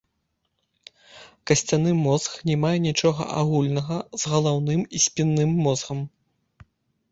[1.51, 6.05] Касцяны мозг не мае нічога агульнага з галаўным і спінным мозгам.